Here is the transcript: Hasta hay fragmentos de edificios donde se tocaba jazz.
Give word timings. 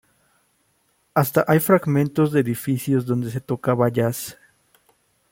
Hasta 1.13 1.45
hay 1.47 1.59
fragmentos 1.59 2.31
de 2.31 2.39
edificios 2.39 3.05
donde 3.05 3.29
se 3.29 3.39
tocaba 3.39 3.87
jazz. 3.89 4.35